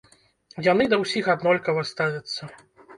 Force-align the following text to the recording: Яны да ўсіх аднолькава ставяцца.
Яны 0.69 0.89
да 0.95 0.99
ўсіх 1.05 1.31
аднолькава 1.37 1.87
ставяцца. 1.93 2.55